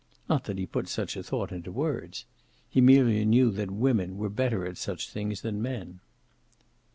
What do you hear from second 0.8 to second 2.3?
such a thought into words.